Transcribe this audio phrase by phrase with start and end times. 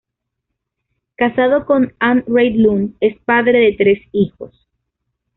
[1.15, 4.65] Casado con Ann Reid Lund, es padre de tres hijos.